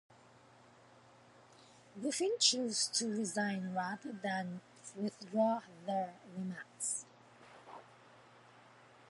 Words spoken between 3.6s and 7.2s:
rather than withdraw the remarks.